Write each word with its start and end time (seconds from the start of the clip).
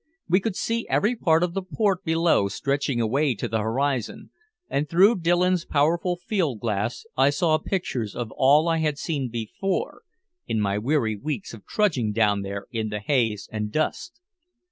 We 0.27 0.39
could 0.39 0.55
see 0.55 0.87
every 0.89 1.15
part 1.15 1.43
of 1.43 1.53
the 1.53 1.61
port 1.61 2.03
below 2.03 2.47
stretching 2.47 2.99
away 2.99 3.35
to 3.35 3.47
the 3.47 3.59
horizon, 3.59 4.31
and 4.67 4.89
through 4.89 5.19
Dillon's 5.19 5.63
powerful 5.63 6.15
field 6.15 6.59
glass 6.59 7.05
I 7.15 7.29
saw 7.29 7.59
pictures 7.59 8.15
of 8.15 8.31
all 8.35 8.67
I 8.67 8.77
had 8.77 8.97
seen 8.97 9.29
before 9.29 10.01
in 10.47 10.59
my 10.59 10.79
weary 10.79 11.15
weeks 11.15 11.53
of 11.53 11.67
trudging 11.67 12.13
down 12.13 12.41
there 12.41 12.65
in 12.71 12.89
the 12.89 12.99
haze 12.99 13.47
and 13.51 13.71
dust. 13.71 14.19